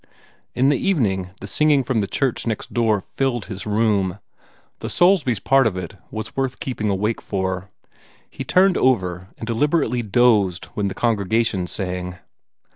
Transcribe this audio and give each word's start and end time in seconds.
In 0.55 0.69
the 0.69 0.79
evening 0.79 1.29
the 1.41 1.45
singing 1.45 1.83
from 1.83 2.01
the 2.01 2.07
church 2.07 2.47
next 2.47 2.73
door 2.73 3.01
filled 3.01 3.45
his 3.45 3.67
room. 3.67 4.17
The 4.79 4.89
Soulsbys' 4.89 5.39
part 5.39 5.67
of 5.67 5.77
it 5.77 5.95
was 6.09 6.35
worth 6.35 6.59
keeping 6.59 6.89
awake 6.89 7.21
for. 7.21 7.69
He 8.27 8.43
turned 8.43 8.77
over 8.77 9.27
and 9.37 9.45
deliberately 9.45 10.01
dozed 10.01 10.65
when 10.73 10.87
the 10.87 10.95
congregation 10.95 11.67
sang. 11.67 12.17